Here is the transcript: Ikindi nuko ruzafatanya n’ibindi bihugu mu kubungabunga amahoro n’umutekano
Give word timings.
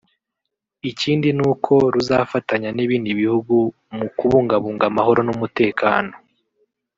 Ikindi 0.89 1.29
nuko 1.37 1.73
ruzafatanya 1.93 2.69
n’ibindi 2.73 3.09
bihugu 3.19 3.55
mu 3.97 4.07
kubungabunga 4.17 4.83
amahoro 4.91 5.19
n’umutekano 5.23 6.13